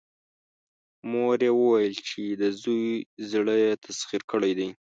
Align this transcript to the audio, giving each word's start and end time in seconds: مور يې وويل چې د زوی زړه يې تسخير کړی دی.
مور 1.11 1.37
يې 1.47 1.51
وويل 1.59 1.93
چې 2.07 2.21
د 2.41 2.43
زوی 2.61 2.87
زړه 3.31 3.55
يې 3.63 3.71
تسخير 3.85 4.21
کړی 4.31 4.51
دی. 4.59 4.69